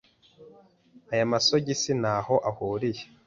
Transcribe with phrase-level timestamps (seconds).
[1.13, 3.03] Aya masogisi ntaho ahuriye.